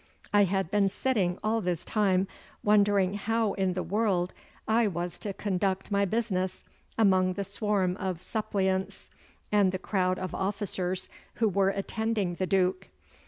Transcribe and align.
I 0.33 0.45
had 0.45 0.71
been 0.71 0.89
sitting 0.89 1.37
all 1.43 1.61
this 1.61 1.85
time 1.85 2.27
wondering 2.63 3.13
how 3.13 3.53
in 3.53 3.73
the 3.73 3.83
world 3.83 4.33
I 4.67 4.87
was 4.87 5.19
to 5.19 5.31
conduct 5.31 5.91
my 5.91 6.05
business 6.05 6.63
amid 6.97 7.35
the 7.35 7.43
swarm 7.43 7.95
of 7.97 8.23
suppliants 8.23 9.11
and 9.51 9.71
the 9.71 9.77
crowd 9.77 10.17
of 10.17 10.33
officers 10.33 11.07
who 11.35 11.47
were 11.47 11.69
attending 11.69 12.33
the 12.33 12.47
Duke. 12.47 12.87